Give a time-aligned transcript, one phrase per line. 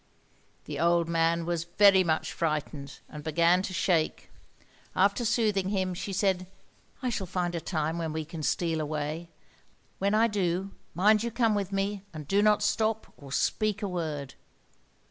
[0.65, 4.31] The old man was very much frightened, and began to shake.
[4.95, 6.47] After soothing him she said,
[7.03, 9.29] "I shall find a time when we can steal away.
[9.99, 13.87] When I do, mind you come with me, and do not stop or speak a
[13.87, 14.33] word."